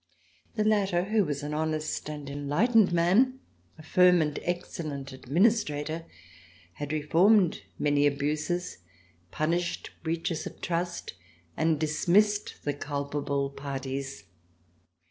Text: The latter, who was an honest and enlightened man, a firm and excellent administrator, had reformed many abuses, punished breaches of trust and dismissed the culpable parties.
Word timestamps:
The 0.55 0.63
latter, 0.63 1.03
who 1.03 1.23
was 1.23 1.43
an 1.43 1.53
honest 1.53 2.09
and 2.09 2.27
enlightened 2.27 2.91
man, 2.91 3.39
a 3.77 3.83
firm 3.83 4.19
and 4.19 4.39
excellent 4.41 5.13
administrator, 5.13 6.07
had 6.73 6.91
reformed 6.91 7.61
many 7.77 8.07
abuses, 8.07 8.79
punished 9.29 9.91
breaches 10.01 10.47
of 10.47 10.59
trust 10.59 11.13
and 11.55 11.79
dismissed 11.79 12.63
the 12.63 12.73
culpable 12.73 13.51
parties. 13.51 14.23